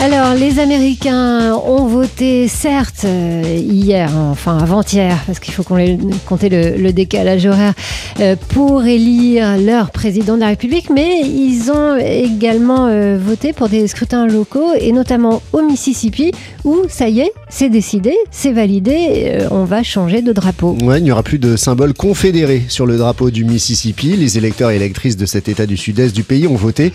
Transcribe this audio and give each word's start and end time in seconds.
Alors, 0.00 0.34
les 0.34 0.60
Américains 0.60 1.54
ont 1.54 1.86
voté, 1.86 2.46
certes, 2.46 3.04
euh, 3.04 3.42
hier, 3.58 4.08
enfin 4.16 4.56
avant-hier, 4.56 5.18
parce 5.26 5.40
qu'il 5.40 5.52
faut 5.52 5.64
qu'on 5.64 5.98
compter 6.24 6.48
le, 6.48 6.92
décalage 6.92 7.46
horaire, 7.46 7.74
euh, 8.20 8.36
pour 8.50 8.84
élire 8.84 9.58
leur 9.58 9.90
président 9.90 10.36
de 10.36 10.40
la 10.40 10.46
République, 10.48 10.88
mais 10.88 11.22
ils 11.22 11.72
ont 11.72 11.96
également 11.96 12.86
euh, 12.86 13.18
voté 13.20 13.52
pour 13.52 13.68
des 13.68 13.88
scrutins 13.88 14.28
locaux, 14.28 14.72
et 14.78 14.92
notamment 14.92 15.42
au 15.52 15.62
Mississippi, 15.62 16.30
où 16.62 16.76
ça 16.88 17.08
y 17.08 17.18
est, 17.18 17.32
c'est 17.48 17.68
décidé, 17.68 18.14
c'est 18.30 18.52
validé, 18.52 19.46
on 19.50 19.64
va 19.64 19.82
changer 19.82 20.22
de 20.22 20.32
drapeau. 20.32 20.76
Ouais, 20.80 20.98
il 20.98 21.04
n'y 21.04 21.10
aura 21.10 21.24
plus 21.24 21.40
de 21.40 21.56
symbole 21.56 21.92
confédéré 21.92 22.62
sur 22.68 22.86
le 22.86 22.98
drapeau 22.98 23.30
du 23.30 23.44
Mississippi. 23.44 24.16
Les 24.16 24.38
électeurs 24.38 24.70
et 24.70 24.76
électrices 24.76 25.16
de 25.16 25.26
cet 25.26 25.48
état 25.48 25.66
du 25.66 25.76
sud-est 25.76 26.14
du 26.14 26.22
pays 26.22 26.46
ont 26.46 26.54
voté 26.54 26.92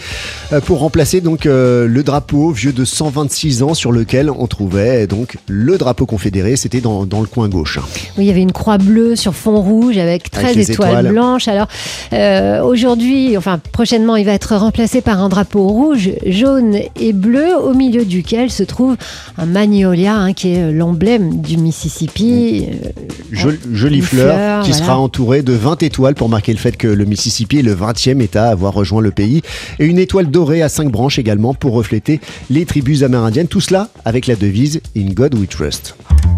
pour 0.66 0.80
remplacer 0.80 1.20
donc 1.20 1.46
le 1.46 2.02
drapeau 2.02 2.52
vieux 2.52 2.72
de 2.72 2.86
126 2.94 3.64
ans 3.64 3.74
sur 3.74 3.92
lequel 3.92 4.30
on 4.30 4.48
trouvait 4.48 5.08
donc 5.08 5.38
le 5.48 5.78
drapeau 5.78 6.06
confédéré. 6.06 6.56
C'était 6.56 6.82
dans, 6.82 7.04
le 7.04 7.28
coin 7.28 7.50
gauche. 7.50 7.80
Oui, 8.18 8.26
il 8.26 8.28
y 8.28 8.30
avait 8.30 8.42
une 8.42 8.52
croix 8.52 8.78
bleue 8.78 9.16
sur 9.16 9.34
fond 9.34 9.62
rouge 9.62 9.98
avec 9.98 10.30
13 10.30 10.70
étoiles, 10.70 11.10
blanches. 11.10 11.48
Alors 11.48 11.68
euh, 12.14 12.62
aujourd'hui, 12.62 13.36
enfin 13.38 13.60
prochainement, 13.72 14.16
il 14.16 14.26
va 14.26 14.34
être 14.34 14.56
remplacé 14.56 15.02
par 15.02 15.22
un 15.22 15.30
drapeau 15.30 15.68
rouge, 15.68 16.12
jaune 16.26 16.78
et 17.00 17.14
bleu 17.14 17.56
au 17.58 17.74
milieu 17.74 18.06
duquel 18.06 18.52
se 18.52 18.64
trouve 18.64 18.96
un 19.38 19.46
magnolia 19.46 20.16
hein, 20.16 20.34
qui 20.34 20.54
est 20.54 20.72
l'emblème 20.72 21.42
du 21.42 21.58
Mississippi. 21.58 22.68
Euh, 22.70 23.58
jolie 23.72 24.02
fleur, 24.02 24.64
qui 24.64 24.74
sera 24.74 24.98
entourée 24.98 25.42
de 25.42 25.54
20 25.54 25.82
étoiles 25.84 26.16
pour 26.16 26.30
marquer 26.30 26.52
le 26.52 26.60
fait 26.60 26.78
que 26.78 26.88
le 26.88 27.06
Mississippi 27.06 27.60
est 27.60 27.64
le 27.64 27.76
20e 27.76 28.22
État 28.22 28.46
à 28.46 28.52
avoir 28.52 28.74
rejoint 28.74 29.02
le 29.02 29.12
pays. 29.12 29.42
Et 29.80 29.86
une 29.86 29.98
étoile 29.98 30.28
dorée 30.28 30.62
à 30.62 30.70
5 30.70 30.92
branches 30.92 31.18
également 31.18 31.54
pour 31.54 31.74
refléter 31.74 32.20
les 32.50 32.66
tribus 32.66 32.83
amérindiennes, 33.04 33.48
tout 33.48 33.62
cela 33.62 33.90
avec 34.06 34.28
la 34.28 34.36
devise 34.36 34.82
In 34.96 35.12
God 35.14 35.36
We 35.36 35.48
Trust. 35.48 35.96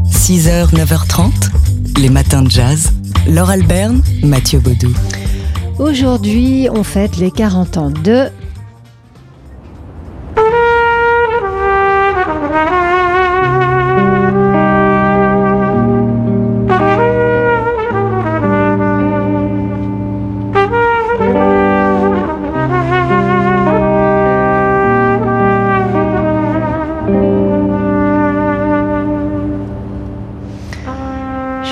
6h, 0.09 0.69
9h30, 0.73 1.31
les 1.99 2.09
matins 2.09 2.43
de 2.43 2.49
jazz. 2.49 2.91
Laure 3.27 3.49
Alberne, 3.49 4.01
Mathieu 4.23 4.59
Baudou. 4.59 4.93
Aujourd'hui, 5.79 6.67
on 6.71 6.83
fête 6.83 7.17
les 7.17 7.31
40 7.31 7.77
ans 7.77 7.89
de 7.91 8.27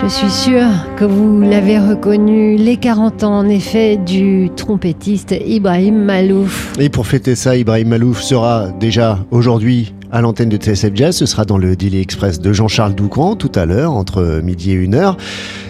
Je 0.01 0.07
suis 0.07 0.31
sûre 0.31 0.67
que 0.97 1.05
vous 1.05 1.41
l'avez 1.41 1.77
reconnu, 1.77 2.55
les 2.55 2.77
40 2.77 3.23
ans 3.23 3.37
en 3.39 3.47
effet 3.47 3.97
du 3.97 4.49
trompettiste 4.55 5.35
Ibrahim 5.45 6.03
Malouf. 6.03 6.73
Et 6.79 6.89
pour 6.89 7.05
fêter 7.05 7.35
ça, 7.35 7.55
Ibrahim 7.55 7.89
Malouf 7.89 8.21
sera 8.21 8.69
déjà 8.79 9.19
aujourd'hui 9.31 9.93
à 10.11 10.21
l'antenne 10.21 10.49
de 10.49 10.57
TSF 10.57 10.91
Jazz. 10.95 11.15
Ce 11.15 11.25
sera 11.25 11.45
dans 11.45 11.57
le 11.57 11.75
Daily 11.75 12.01
Express 12.01 12.39
de 12.39 12.53
Jean-Charles 12.53 12.95
Doucan 12.95 13.35
tout 13.35 13.51
à 13.55 13.65
l'heure, 13.65 13.93
entre 13.93 14.41
midi 14.43 14.71
et 14.71 14.87
1h. 14.87 15.15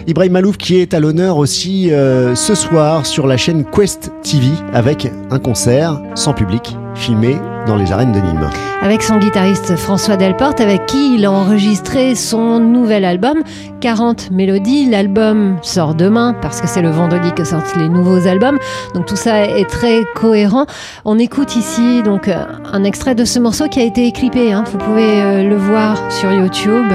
Ibrahim 0.06 0.32
Malouf 0.32 0.56
qui 0.56 0.76
est 0.76 0.94
à 0.94 1.00
l'honneur 1.00 1.36
aussi 1.36 1.92
euh, 1.92 2.34
ce 2.34 2.54
soir 2.54 3.06
sur 3.06 3.26
la 3.26 3.36
chaîne 3.36 3.64
Quest 3.64 4.10
TV 4.22 4.48
avec 4.72 5.10
un 5.30 5.38
concert 5.38 6.00
sans 6.14 6.32
public 6.32 6.76
filmé 6.94 7.38
dans 7.66 7.76
les 7.76 7.92
arènes 7.92 8.12
de 8.12 8.20
Nîmes. 8.20 8.48
Avec 8.82 9.02
son 9.02 9.16
guitariste 9.16 9.76
François 9.76 10.16
Delporte, 10.16 10.60
avec 10.60 10.86
qui 10.86 11.14
il 11.14 11.24
a 11.24 11.30
enregistré 11.32 12.14
son 12.14 12.60
nouvel 12.60 13.04
album, 13.04 13.42
40 13.80 14.30
mélodies. 14.30 14.90
L'album 14.90 15.56
sort 15.62 15.94
demain, 15.94 16.34
parce 16.40 16.60
que 16.60 16.66
c'est 16.66 16.82
le 16.82 16.90
vendredi 16.90 17.32
que 17.32 17.44
sortent 17.44 17.76
les 17.76 17.88
nouveaux 17.88 18.26
albums. 18.26 18.58
Donc 18.94 19.06
tout 19.06 19.16
ça 19.16 19.42
est 19.42 19.68
très 19.68 20.04
cohérent. 20.14 20.66
On 21.04 21.18
écoute 21.18 21.56
ici 21.56 22.02
donc 22.02 22.28
un 22.28 22.84
extrait 22.84 23.14
de 23.14 23.24
ce 23.24 23.38
morceau 23.38 23.68
qui 23.68 23.80
a 23.80 23.84
été 23.84 24.06
éclipé. 24.06 24.52
Hein. 24.52 24.64
Vous 24.70 24.78
pouvez 24.78 25.22
euh, 25.22 25.48
le 25.48 25.56
voir 25.56 25.96
sur 26.12 26.30
YouTube. 26.32 26.92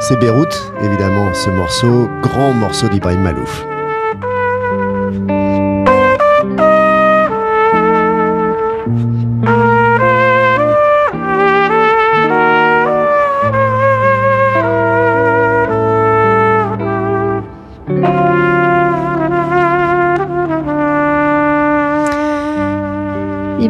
C'est 0.00 0.18
Beyrouth, 0.18 0.72
évidemment, 0.82 1.32
ce 1.32 1.50
morceau, 1.50 2.08
grand 2.22 2.52
morceau 2.52 2.88
d'Ibrahim 2.88 3.20
Malouf. 3.20 3.66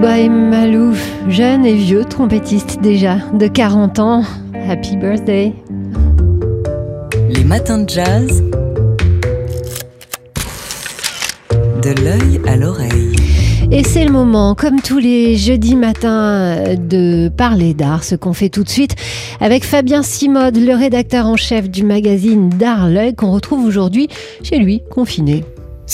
Ibrahim 0.03 0.49
Malouf, 0.51 1.01
jeune 1.29 1.65
et 1.65 1.77
vieux 1.77 2.05
trompettiste 2.05 2.81
déjà, 2.83 3.19
de 3.35 3.47
40 3.47 4.01
ans. 4.01 4.25
Happy 4.69 4.97
birthday. 4.97 5.53
Les 7.29 7.45
matins 7.45 7.79
de 7.79 7.89
jazz. 7.89 8.43
De 11.83 12.03
l'œil 12.03 12.41
à 12.49 12.57
l'oreille. 12.57 13.15
Et 13.71 13.85
c'est 13.85 14.05
le 14.05 14.11
moment, 14.11 14.57
comme 14.57 14.81
tous 14.81 14.99
les 14.99 15.37
jeudis 15.37 15.77
matins, 15.77 16.75
de 16.75 17.29
parler 17.29 17.73
d'art, 17.73 18.03
ce 18.03 18.17
qu'on 18.17 18.33
fait 18.33 18.49
tout 18.49 18.65
de 18.65 18.69
suite 18.69 18.97
avec 19.41 19.65
Fabien 19.65 20.03
Simode, 20.03 20.57
le 20.57 20.75
rédacteur 20.75 21.27
en 21.27 21.37
chef 21.37 21.71
du 21.71 21.85
magazine 21.85 22.49
D'Art 22.49 22.89
L'œil, 22.89 23.15
qu'on 23.15 23.31
retrouve 23.31 23.65
aujourd'hui 23.65 24.09
chez 24.43 24.59
lui, 24.59 24.83
confiné. 24.91 25.45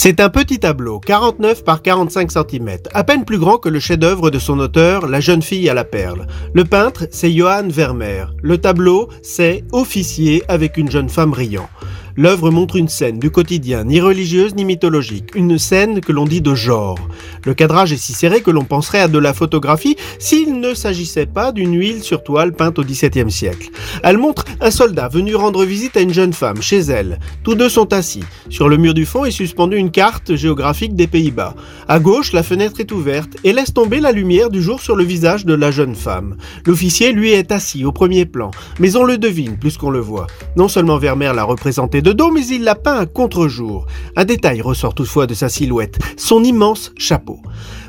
C'est 0.00 0.20
un 0.20 0.28
petit 0.28 0.60
tableau, 0.60 1.00
49 1.00 1.64
par 1.64 1.82
45 1.82 2.30
cm, 2.30 2.76
à 2.94 3.02
peine 3.02 3.24
plus 3.24 3.40
grand 3.40 3.58
que 3.58 3.68
le 3.68 3.80
chef-d'œuvre 3.80 4.30
de 4.30 4.38
son 4.38 4.60
auteur, 4.60 5.08
La 5.08 5.18
jeune 5.18 5.42
fille 5.42 5.68
à 5.68 5.74
la 5.74 5.82
perle. 5.82 6.28
Le 6.54 6.64
peintre, 6.64 7.08
c'est 7.10 7.32
Johann 7.32 7.68
Vermeer. 7.68 8.32
Le 8.40 8.58
tableau, 8.58 9.08
c'est 9.22 9.64
Officier 9.72 10.44
avec 10.46 10.76
une 10.76 10.88
jeune 10.88 11.08
femme 11.08 11.32
riant. 11.32 11.68
L'œuvre 12.14 12.52
montre 12.52 12.76
une 12.76 12.86
scène 12.86 13.18
du 13.18 13.32
quotidien, 13.32 13.82
ni 13.82 14.00
religieuse 14.00 14.54
ni 14.54 14.64
mythologique, 14.64 15.34
une 15.34 15.58
scène 15.58 16.00
que 16.00 16.12
l'on 16.12 16.26
dit 16.26 16.42
de 16.42 16.54
genre. 16.54 16.98
Le 17.48 17.54
cadrage 17.54 17.94
est 17.94 17.96
si 17.96 18.12
serré 18.12 18.42
que 18.42 18.50
l'on 18.50 18.66
penserait 18.66 19.00
à 19.00 19.08
de 19.08 19.18
la 19.18 19.32
photographie 19.32 19.96
s'il 20.18 20.60
ne 20.60 20.74
s'agissait 20.74 21.24
pas 21.24 21.50
d'une 21.50 21.78
huile 21.78 22.02
sur 22.02 22.22
toile 22.22 22.52
peinte 22.52 22.78
au 22.78 22.84
XVIIe 22.84 23.30
siècle. 23.30 23.70
Elle 24.02 24.18
montre 24.18 24.44
un 24.60 24.70
soldat 24.70 25.08
venu 25.08 25.34
rendre 25.34 25.64
visite 25.64 25.96
à 25.96 26.02
une 26.02 26.12
jeune 26.12 26.34
femme 26.34 26.60
chez 26.60 26.80
elle. 26.80 27.18
Tous 27.44 27.54
deux 27.54 27.70
sont 27.70 27.90
assis. 27.94 28.22
Sur 28.50 28.68
le 28.68 28.76
mur 28.76 28.92
du 28.92 29.06
fond 29.06 29.24
est 29.24 29.30
suspendue 29.30 29.78
une 29.78 29.90
carte 29.90 30.34
géographique 30.34 30.94
des 30.94 31.06
Pays-Bas. 31.06 31.54
À 31.88 31.98
gauche, 31.98 32.34
la 32.34 32.42
fenêtre 32.42 32.80
est 32.80 32.92
ouverte 32.92 33.38
et 33.44 33.54
laisse 33.54 33.72
tomber 33.72 34.00
la 34.00 34.12
lumière 34.12 34.50
du 34.50 34.60
jour 34.60 34.82
sur 34.82 34.94
le 34.94 35.04
visage 35.04 35.46
de 35.46 35.54
la 35.54 35.70
jeune 35.70 35.94
femme. 35.94 36.36
L'officier, 36.66 37.12
lui, 37.12 37.30
est 37.32 37.50
assis 37.50 37.82
au 37.82 37.92
premier 37.92 38.26
plan, 38.26 38.50
mais 38.78 38.94
on 38.96 39.04
le 39.04 39.16
devine 39.16 39.56
plus 39.56 39.78
qu'on 39.78 39.88
le 39.88 40.00
voit. 40.00 40.26
Non 40.54 40.68
seulement 40.68 40.98
Vermeer 40.98 41.32
l'a 41.32 41.44
représenté 41.44 42.02
de 42.02 42.12
dos, 42.12 42.30
mais 42.30 42.46
il 42.46 42.64
l'a 42.64 42.74
peint 42.74 42.98
à 42.98 43.06
contre-jour. 43.06 43.86
Un 44.16 44.26
détail 44.26 44.60
ressort 44.60 44.94
toutefois 44.94 45.26
de 45.26 45.32
sa 45.32 45.48
silhouette, 45.48 45.98
son 46.18 46.44
immense 46.44 46.92
chapeau. 46.98 47.37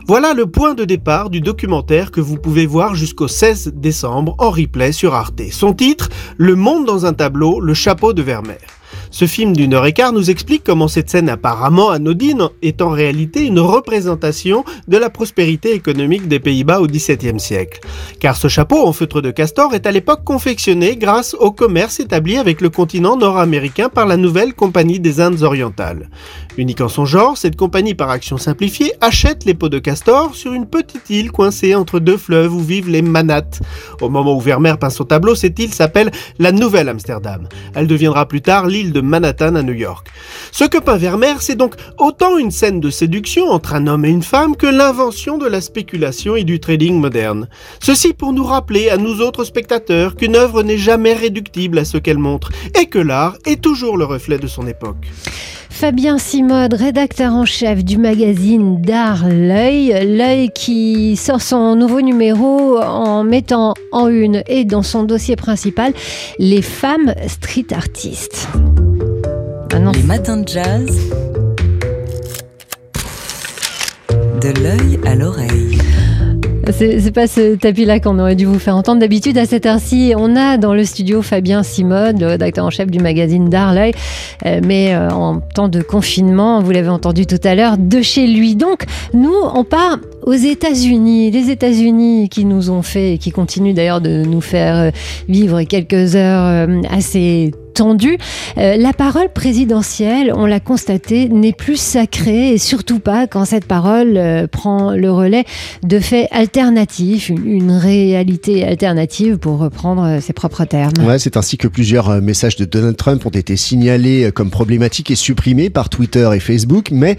Voilà 0.07 0.33
le 0.33 0.47
point 0.47 0.73
de 0.73 0.85
départ 0.85 1.29
du 1.29 1.39
documentaire 1.39 2.11
que 2.11 2.21
vous 2.21 2.37
pouvez 2.37 2.65
voir 2.65 2.95
jusqu'au 2.95 3.27
16 3.27 3.73
décembre 3.75 4.35
en 4.39 4.49
replay 4.49 4.91
sur 4.91 5.13
Arte. 5.13 5.41
Son 5.51 5.73
titre, 5.73 6.09
Le 6.37 6.55
monde 6.55 6.85
dans 6.85 7.05
un 7.05 7.13
tableau, 7.13 7.59
le 7.59 7.73
chapeau 7.73 8.13
de 8.13 8.21
Vermeer. 8.21 8.78
Ce 9.11 9.25
film 9.25 9.55
d'une 9.55 9.73
heure 9.73 9.87
et 9.87 9.93
quart 9.93 10.13
nous 10.13 10.29
explique 10.29 10.63
comment 10.63 10.87
cette 10.87 11.09
scène 11.09 11.29
apparemment 11.29 11.89
anodine 11.89 12.49
est 12.61 12.81
en 12.81 12.89
réalité 12.89 13.45
une 13.45 13.59
représentation 13.59 14.63
de 14.87 14.97
la 14.97 15.09
prospérité 15.09 15.73
économique 15.73 16.27
des 16.27 16.39
Pays-Bas 16.39 16.79
au 16.79 16.87
XVIIe 16.87 17.39
siècle. 17.39 17.79
Car 18.19 18.37
ce 18.37 18.47
chapeau 18.47 18.85
en 18.85 18.93
feutre 18.93 19.21
de 19.21 19.31
castor 19.31 19.73
est 19.73 19.87
à 19.87 19.91
l'époque 19.91 20.23
confectionné 20.23 20.95
grâce 20.95 21.33
au 21.33 21.51
commerce 21.51 21.99
établi 21.99 22.37
avec 22.37 22.61
le 22.61 22.69
continent 22.69 23.17
nord-américain 23.17 23.89
par 23.89 24.05
la 24.05 24.15
nouvelle 24.15 24.53
Compagnie 24.53 24.99
des 24.99 25.19
Indes 25.21 25.41
orientales. 25.41 26.09
Unique 26.57 26.81
en 26.81 26.89
son 26.89 27.05
genre, 27.05 27.37
cette 27.37 27.55
compagnie 27.55 27.95
par 27.95 28.09
action 28.09 28.37
simplifiée 28.37 28.93
achète 29.01 29.45
les 29.45 29.53
peaux 29.53 29.69
de 29.69 29.79
castor 29.79 30.35
sur 30.35 30.53
une 30.53 30.67
petite 30.67 31.09
île 31.09 31.31
coincée 31.31 31.73
entre 31.73 31.99
deux 31.99 32.17
fleuves 32.17 32.53
où 32.53 32.59
vivent 32.59 32.89
les 32.89 33.01
Manates. 33.01 33.61
Au 34.01 34.09
moment 34.09 34.35
où 34.35 34.39
Vermeer 34.39 34.77
peint 34.77 34.89
son 34.89 35.05
tableau, 35.05 35.35
cette 35.35 35.57
île 35.57 35.73
s'appelle 35.73 36.11
la 36.37 36.51
Nouvelle 36.51 36.89
Amsterdam. 36.89 37.47
Elle 37.73 37.87
deviendra 37.87 38.27
plus 38.27 38.41
tard 38.41 38.67
l'île 38.67 38.91
de 38.91 38.98
Manhattan 39.01 39.55
à 39.55 39.63
New 39.63 39.73
York. 39.73 40.07
Ce 40.51 40.63
que 40.63 40.77
peint 40.77 40.97
Vermeer, 40.97 41.41
c'est 41.41 41.55
donc 41.55 41.75
autant 41.97 42.37
une 42.37 42.51
scène 42.51 42.79
de 42.79 42.89
séduction 42.89 43.49
entre 43.49 43.75
un 43.75 43.87
homme 43.87 44.05
et 44.05 44.09
une 44.09 44.23
femme 44.23 44.55
que 44.55 44.67
l'invention 44.67 45.37
de 45.37 45.47
la 45.47 45.61
spéculation 45.61 46.35
et 46.35 46.43
du 46.43 46.59
trading 46.59 46.99
moderne. 46.99 47.47
Ceci 47.81 48.13
pour 48.13 48.33
nous 48.33 48.43
rappeler 48.43 48.89
à 48.89 48.97
nous 48.97 49.21
autres 49.21 49.43
spectateurs 49.43 50.15
qu'une 50.15 50.35
œuvre 50.35 50.63
n'est 50.63 50.77
jamais 50.77 51.13
réductible 51.13 51.79
à 51.79 51.85
ce 51.85 51.97
qu'elle 51.97 52.17
montre 52.17 52.51
et 52.79 52.87
que 52.87 52.99
l'art 52.99 53.37
est 53.45 53.61
toujours 53.61 53.97
le 53.97 54.05
reflet 54.05 54.37
de 54.37 54.47
son 54.47 54.67
époque. 54.67 55.07
Fabien 55.69 56.17
Simode, 56.17 56.73
rédacteur 56.73 57.33
en 57.33 57.45
chef 57.45 57.85
du 57.85 57.97
magazine 57.97 58.81
D'Art 58.81 59.29
L'œil, 59.29 59.95
l'œil 60.05 60.49
qui 60.49 61.15
sort 61.15 61.41
son 61.41 61.77
nouveau 61.77 62.01
numéro 62.01 62.77
en 62.79 63.23
mettant 63.23 63.75
en 63.93 64.09
une 64.09 64.43
et 64.47 64.65
dans 64.65 64.83
son 64.83 65.03
dossier 65.03 65.37
principal 65.37 65.93
les 66.37 66.61
femmes 66.61 67.13
street 67.27 67.67
artistes. 67.71 68.49
Les 69.71 70.03
matins 70.03 70.37
de 70.37 70.47
jazz. 70.47 70.99
De 74.41 74.63
l'œil 74.63 74.99
à 75.05 75.15
l'oreille. 75.15 75.77
C'est 76.71 77.11
pas 77.11 77.27
ce 77.27 77.55
tapis-là 77.55 77.99
qu'on 77.99 78.19
aurait 78.19 78.35
dû 78.35 78.45
vous 78.45 78.59
faire 78.59 78.75
entendre. 78.75 78.99
D'habitude, 78.99 79.37
à 79.37 79.45
cette 79.45 79.65
heure-ci, 79.65 80.13
on 80.15 80.35
a 80.35 80.57
dans 80.57 80.73
le 80.73 80.85
studio 80.85 81.21
Fabien 81.21 81.63
Simode, 81.63 82.19
le 82.19 82.27
rédacteur 82.27 82.65
en 82.65 82.69
chef 82.69 82.91
du 82.91 82.99
magazine 82.99 83.49
Darley, 83.49 83.91
euh, 84.45 84.61
mais 84.63 84.93
euh, 84.93 85.09
en 85.09 85.39
temps 85.39 85.67
de 85.67 85.81
confinement, 85.81 86.61
vous 86.61 86.71
l'avez 86.71 86.89
entendu 86.89 87.25
tout 87.25 87.39
à 87.43 87.55
l'heure, 87.55 87.77
de 87.77 88.01
chez 88.01 88.27
lui. 88.27 88.55
Donc, 88.55 88.85
nous, 89.13 89.33
on 89.55 89.63
part 89.63 89.97
aux 90.29 90.33
États-Unis. 90.33 91.31
Les 91.31 91.49
États-Unis 91.49 92.29
qui 92.29 92.45
nous 92.45 92.69
ont 92.69 92.83
fait, 92.83 93.15
et 93.15 93.17
qui 93.17 93.31
continuent 93.31 93.73
d'ailleurs 93.73 93.99
de 93.99 94.23
nous 94.23 94.41
faire 94.41 94.77
euh, 94.77 94.91
vivre 95.27 95.63
quelques 95.63 96.15
heures 96.15 96.69
assez 96.89 97.51
tendu. 97.79 98.17
Euh, 98.57 98.75
la 98.75 98.91
parole 98.91 99.29
présidentielle, 99.31 100.33
on 100.35 100.45
l'a 100.45 100.59
constaté, 100.59 101.29
n'est 101.29 101.53
plus 101.53 101.77
sacrée 101.77 102.49
et 102.49 102.57
surtout 102.57 102.99
pas 102.99 103.25
quand 103.25 103.45
cette 103.45 103.63
parole 103.63 104.17
euh, 104.17 104.47
prend 104.47 104.91
le 104.91 105.09
relais 105.09 105.45
de 105.83 105.99
faits 106.01 106.27
alternatifs, 106.31 107.29
une, 107.29 107.71
réalité 107.71 108.65
alternative 108.65 109.37
pour 109.37 109.59
reprendre 109.59 110.03
euh, 110.03 110.19
ses 110.19 110.33
propres 110.33 110.65
termes. 110.65 110.91
C'est 111.17 111.37
ainsi 111.37 111.57
que 111.57 111.69
plusieurs 111.69 112.21
messages 112.21 112.57
de 112.57 112.65
Donald 112.65 112.97
Trump 112.97 113.25
ont 113.25 113.29
été 113.29 113.55
signalés 113.55 114.29
comme 114.33 114.49
problématiques 114.49 115.11
et 115.11 115.15
supprimés 115.15 115.69
par 115.69 115.87
Twitter 115.87 116.29
et 116.35 116.41
Facebook, 116.41 116.89
mais, 116.91 117.15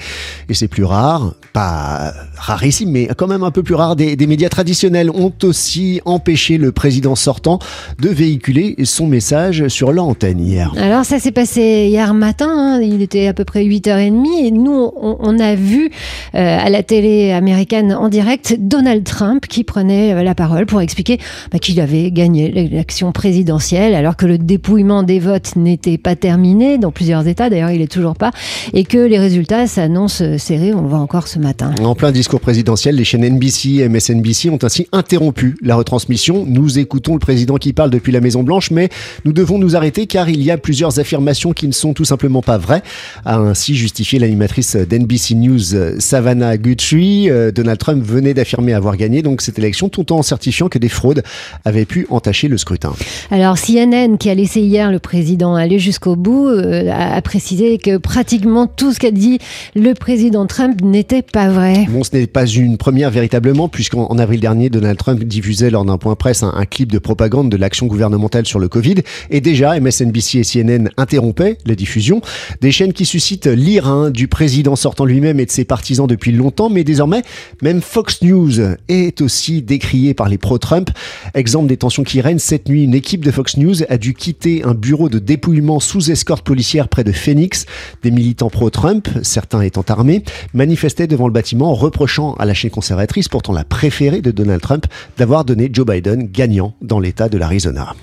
et 0.50 0.54
c'est 0.54 0.68
plus 0.68 0.84
rare, 0.84 1.36
pas 1.54 2.12
rarissime, 2.36 2.90
mais 2.90 2.99
quand 3.16 3.26
même 3.26 3.42
un 3.42 3.50
peu 3.50 3.62
plus 3.62 3.74
rare, 3.74 3.96
des, 3.96 4.16
des 4.16 4.26
médias 4.26 4.48
traditionnels 4.48 5.10
ont 5.10 5.32
aussi 5.42 6.00
empêché 6.04 6.58
le 6.58 6.72
président 6.72 7.14
sortant 7.14 7.58
de 7.98 8.08
véhiculer 8.08 8.76
son 8.84 9.06
message 9.06 9.68
sur 9.68 9.92
l'antenne. 9.92 10.30
Alors 10.76 11.04
ça 11.04 11.18
s'est 11.18 11.32
passé 11.32 11.86
hier 11.88 12.14
matin, 12.14 12.48
hein. 12.48 12.80
il 12.82 13.02
était 13.02 13.26
à 13.26 13.34
peu 13.34 13.44
près 13.44 13.64
8h30 13.64 14.26
et 14.44 14.50
nous 14.50 14.90
on, 14.96 15.38
a 15.38 15.54
vu 15.54 15.90
euh, 16.34 16.58
à 16.58 16.70
la 16.70 16.82
télé 16.82 17.32
américaine 17.32 17.92
en 17.92 18.08
direct 18.08 18.56
Donald 18.58 19.04
Trump 19.04 19.46
qui 19.46 19.64
prenait 19.64 20.14
euh, 20.14 20.22
la 20.22 20.34
parole 20.34 20.66
pour 20.66 20.80
expliquer 20.80 21.18
bah, 21.52 21.58
qu'il 21.58 21.80
avait 21.80 22.10
gagné 22.10 22.50
l'élection 22.50 23.12
présidentielle 23.12 23.94
alors 23.94 24.16
que 24.16 24.26
le 24.26 24.38
dépouillement 24.38 25.02
des 25.02 25.18
votes 25.18 25.56
n'était 25.56 25.98
pas 25.98 26.16
terminé 26.16 26.78
dans 26.78 26.92
plusieurs 26.92 27.26
États, 27.26 27.50
d'ailleurs 27.50 27.70
il 27.70 27.80
est 27.80 27.90
toujours 27.90 28.14
pas, 28.14 28.30
et 28.72 28.84
que 28.84 28.98
les 28.98 29.18
résultats 29.18 29.66
s'annoncent 29.66 30.38
serrés, 30.38 30.74
on 30.74 30.82
le 30.82 30.88
voit 30.88 30.98
encore 30.98 31.28
ce 31.28 31.38
matin. 31.38 31.74
En 31.82 31.94
plein 31.94 32.12
discours 32.12 32.40
présidentiel, 32.40 32.70
les 32.86 33.04
chaînes 33.04 33.28
NBC 33.28 33.80
et 33.80 33.88
MSNBC 33.88 34.48
ont 34.48 34.58
ainsi 34.62 34.86
interrompu 34.92 35.56
la 35.62 35.76
retransmission. 35.76 36.46
Nous 36.46 36.78
écoutons 36.78 37.12
le 37.12 37.18
président 37.18 37.56
qui 37.56 37.72
parle 37.72 37.90
depuis 37.90 38.12
la 38.12 38.20
Maison 38.20 38.42
Blanche, 38.42 38.70
mais 38.70 38.88
nous 39.24 39.32
devons 39.32 39.58
nous 39.58 39.76
arrêter 39.76 40.06
car 40.06 40.28
il 40.30 40.42
y 40.42 40.50
a 40.50 40.56
plusieurs 40.56 40.98
affirmations 40.98 41.52
qui 41.52 41.66
ne 41.66 41.72
sont 41.72 41.92
tout 41.92 42.04
simplement 42.04 42.42
pas 42.42 42.58
vraies, 42.58 42.82
a 43.24 43.36
ainsi 43.36 43.76
justifié 43.76 44.18
l'animatrice 44.18 44.76
d'NBC 44.76 45.34
News 45.34 45.98
Savannah 45.98 46.56
Guthrie. 46.56 47.30
Euh, 47.30 47.52
Donald 47.52 47.78
Trump 47.78 48.02
venait 48.02 48.34
d'affirmer 48.34 48.72
avoir 48.72 48.96
gagné 48.96 49.22
donc 49.22 49.42
cette 49.42 49.58
élection 49.58 49.88
tout 49.88 50.12
en 50.12 50.22
certifiant 50.22 50.68
que 50.68 50.78
des 50.78 50.88
fraudes 50.88 51.22
avaient 51.64 51.84
pu 51.84 52.06
entacher 52.08 52.48
le 52.48 52.56
scrutin. 52.56 52.92
Alors 53.30 53.56
CNN, 53.58 54.16
qui 54.16 54.30
a 54.30 54.34
laissé 54.34 54.60
hier 54.60 54.90
le 54.90 54.98
président 54.98 55.54
aller 55.54 55.78
jusqu'au 55.78 56.16
bout, 56.16 56.48
euh, 56.48 56.90
a 56.90 57.20
précisé 57.20 57.78
que 57.78 57.98
pratiquement 57.98 58.66
tout 58.66 58.92
ce 58.92 59.00
qu'a 59.00 59.10
dit 59.10 59.38
le 59.74 59.92
président 59.94 60.46
Trump 60.46 60.80
n'était 60.82 61.22
pas 61.22 61.48
vrai. 61.48 61.86
Bon, 61.90 62.04
ce 62.04 62.16
n'est 62.16 62.26
pas 62.26 62.46
une 62.46 62.69
première 62.76 63.10
véritablement, 63.10 63.68
puisqu'en 63.68 64.18
avril 64.18 64.40
dernier, 64.40 64.70
Donald 64.70 64.98
Trump 64.98 65.22
diffusait 65.24 65.70
lors 65.70 65.84
d'un 65.84 65.98
point 65.98 66.14
presse 66.14 66.42
un, 66.42 66.64
clip 66.64 66.92
de 66.92 66.98
propagande 66.98 67.50
de 67.50 67.56
l'action 67.56 67.86
gouvernementale 67.86 68.46
sur 68.46 68.58
le 68.58 68.68
Covid. 68.68 68.96
Et 69.30 69.40
déjà, 69.40 69.78
MSNBC 69.78 70.38
et 70.38 70.42
CNN 70.42 70.88
interrompaient 70.96 71.58
la 71.66 71.74
diffusion. 71.74 72.20
Des 72.60 72.72
chaînes 72.72 72.92
qui 72.92 73.04
suscitent 73.04 73.46
l'ire 73.46 74.10
du 74.10 74.28
président 74.28 74.76
sortant 74.76 75.04
lui-même 75.04 75.40
et 75.40 75.46
de 75.46 75.50
ses 75.50 75.64
partisans 75.64 76.06
depuis 76.06 76.32
longtemps, 76.32 76.70
mais 76.70 76.84
désormais, 76.84 77.22
même 77.62 77.80
Fox 77.80 78.22
News 78.22 78.52
est 78.88 79.20
aussi 79.20 79.62
décriée 79.62 80.14
par 80.14 80.28
les 80.28 80.38
pro-Trump. 80.38 80.90
Exemple 81.34 81.66
des 81.66 81.76
tensions 81.76 82.04
qui 82.04 82.20
règnent, 82.20 82.38
cette 82.38 82.68
nuit, 82.68 82.84
une 82.84 82.94
équipe 82.94 83.24
de 83.24 83.30
Fox 83.30 83.56
News 83.56 83.82
a 83.88 83.96
dû 83.96 84.14
quitter 84.14 84.62
un 84.64 84.74
bureau 84.74 85.08
de 85.08 85.18
dépouillement 85.18 85.80
sous 85.80 86.10
escorte 86.10 86.44
policière 86.44 86.88
près 86.88 87.04
de 87.04 87.12
Phoenix. 87.12 87.66
Des 88.02 88.10
militants 88.10 88.50
pro-Trump, 88.50 89.08
certains 89.22 89.62
étant 89.62 89.84
armés, 89.88 90.22
manifestaient 90.54 91.06
devant 91.06 91.26
le 91.26 91.32
bâtiment, 91.32 91.74
reprochant 91.74 92.34
à 92.34 92.44
la 92.44 92.54
conservatrice, 92.68 93.28
pourtant 93.28 93.54
la 93.54 93.64
préférée 93.64 94.20
de 94.20 94.30
Donald 94.30 94.60
Trump, 94.60 94.86
d'avoir 95.16 95.46
donné 95.46 95.70
Joe 95.72 95.86
Biden 95.86 96.28
gagnant 96.30 96.74
dans 96.82 97.00
l'État 97.00 97.30
de 97.30 97.38
l'Arizona. 97.38 97.94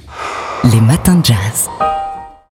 Les 0.63 0.81
matins 0.81 1.17
de 1.17 1.25
jazz. 1.25 1.69